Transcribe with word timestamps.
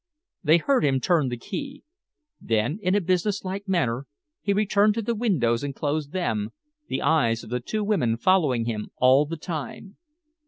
They 0.43 0.57
heard 0.57 0.83
him 0.83 0.99
turn 0.99 1.29
the 1.29 1.37
key. 1.37 1.83
Then, 2.41 2.79
in 2.81 2.95
a 2.95 3.01
businesslike 3.01 3.67
manner, 3.67 4.07
he 4.41 4.51
returned 4.51 4.95
to 4.95 5.03
the 5.03 5.13
windows 5.13 5.63
and 5.63 5.75
closed 5.75 6.11
them, 6.11 6.49
the 6.87 7.03
eyes 7.03 7.43
of 7.43 7.51
the 7.51 7.59
two 7.59 7.83
women 7.83 8.17
following 8.17 8.65
him 8.65 8.87
all 8.97 9.27
the 9.27 9.37
time. 9.37 9.97